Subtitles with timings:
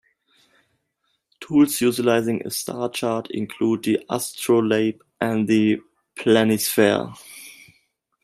[1.41, 5.79] Tools utilizing a star chart include the astrolabe and the
[6.15, 7.15] planisphere.